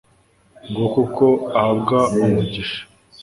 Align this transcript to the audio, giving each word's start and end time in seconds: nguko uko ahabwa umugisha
nguko 0.69 0.97
uko 1.05 1.27
ahabwa 1.59 1.97
umugisha 2.21 2.81